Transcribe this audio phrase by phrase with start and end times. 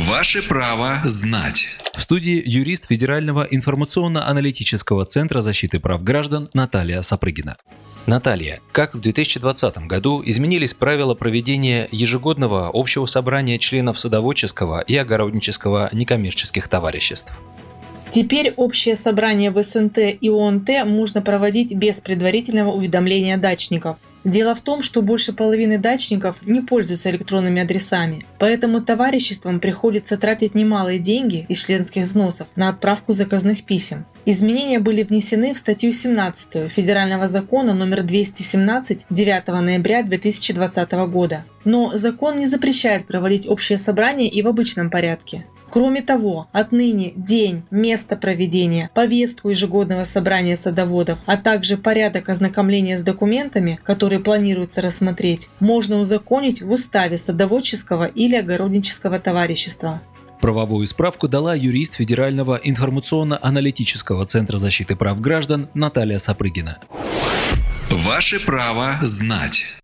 [0.00, 1.66] Ваше право знать.
[1.92, 7.56] В студии юрист Федерального информационно-аналитического центра защиты прав граждан Наталья Сапрыгина.
[8.06, 15.88] Наталья, как в 2020 году изменились правила проведения ежегодного общего собрания членов садоводческого и огороднического
[15.92, 17.36] некоммерческих товариществ?
[18.12, 23.96] Теперь общее собрание в СНТ и ОНТ можно проводить без предварительного уведомления дачников.
[24.24, 30.54] Дело в том, что больше половины дачников не пользуются электронными адресами, поэтому товариществам приходится тратить
[30.54, 34.06] немалые деньги из членских взносов на отправку заказных писем.
[34.26, 41.44] Изменения были внесены в статью 17 Федерального закона номер 217 9 ноября 2020 года.
[41.64, 45.46] Но закон не запрещает проводить общее собрание и в обычном порядке.
[45.70, 53.02] Кроме того, отныне день, место проведения, повестку ежегодного собрания садоводов, а также порядок ознакомления с
[53.02, 60.00] документами, которые планируется рассмотреть, можно узаконить в уставе садоводческого или огороднического товарищества.
[60.40, 66.78] Правовую справку дала юрист Федерального информационно-аналитического центра защиты прав граждан Наталья Сапрыгина.
[67.90, 69.76] Ваше право знать.